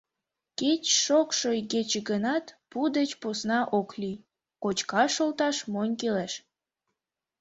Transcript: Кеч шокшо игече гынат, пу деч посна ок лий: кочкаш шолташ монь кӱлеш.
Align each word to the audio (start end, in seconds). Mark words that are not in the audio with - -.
Кеч 0.59 0.83
шокшо 1.03 1.49
игече 1.59 1.99
гынат, 2.09 2.45
пу 2.69 2.79
деч 2.95 3.11
посна 3.21 3.59
ок 3.79 3.89
лий: 4.01 4.23
кочкаш 4.63 5.09
шолташ 5.17 5.57
монь 5.73 5.93
кӱлеш. 5.99 6.33